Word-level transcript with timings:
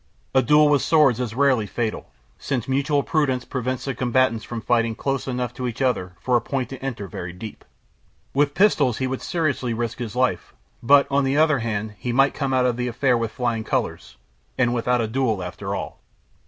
A 0.33 0.41
duel 0.41 0.67
with 0.67 0.81
swords 0.81 1.19
is 1.19 1.35
rarely 1.35 1.67
fatal, 1.67 2.09
since 2.39 2.67
mutual 2.67 3.03
prudence 3.03 3.45
prevents 3.45 3.85
the 3.85 3.93
combatants 3.93 4.43
from 4.43 4.59
fighting 4.59 4.95
close 4.95 5.27
enough 5.27 5.53
to 5.53 5.67
each 5.67 5.79
other 5.79 6.13
for 6.19 6.35
a 6.35 6.41
point 6.41 6.69
to 6.69 6.83
enter 6.83 7.07
very 7.07 7.31
deep. 7.31 7.63
With 8.33 8.55
pistols 8.55 8.97
he 8.97 9.05
would 9.05 9.21
seriously 9.21 9.75
risk 9.75 9.99
his 9.99 10.15
life; 10.15 10.55
but, 10.81 11.05
on 11.11 11.23
the 11.23 11.37
other 11.37 11.59
hand, 11.59 11.93
he 11.99 12.11
might 12.11 12.33
come 12.33 12.51
out 12.51 12.65
of 12.65 12.77
the 12.77 12.87
affair 12.87 13.15
with 13.15 13.29
flying 13.31 13.63
colors, 13.63 14.17
and 14.57 14.73
without 14.73 15.01
a 15.01 15.07
duel, 15.07 15.43
after 15.43 15.75
all. 15.75 15.99